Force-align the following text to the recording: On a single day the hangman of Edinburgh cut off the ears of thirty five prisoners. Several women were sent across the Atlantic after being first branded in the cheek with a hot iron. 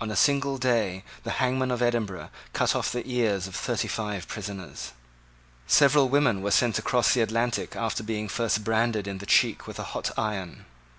On 0.00 0.10
a 0.10 0.16
single 0.16 0.56
day 0.56 1.04
the 1.22 1.32
hangman 1.32 1.70
of 1.70 1.82
Edinburgh 1.82 2.30
cut 2.54 2.74
off 2.74 2.90
the 2.90 3.06
ears 3.06 3.46
of 3.46 3.54
thirty 3.54 3.88
five 3.88 4.26
prisoners. 4.26 4.92
Several 5.66 6.08
women 6.08 6.40
were 6.40 6.50
sent 6.50 6.78
across 6.78 7.12
the 7.12 7.20
Atlantic 7.20 7.76
after 7.76 8.02
being 8.02 8.26
first 8.26 8.64
branded 8.64 9.06
in 9.06 9.18
the 9.18 9.26
cheek 9.26 9.66
with 9.66 9.78
a 9.78 9.84
hot 9.92 10.12
iron. 10.16 10.64